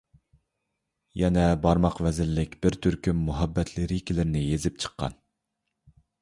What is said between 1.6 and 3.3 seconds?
بارماق ۋەزىنلىك بىر تۈركۈم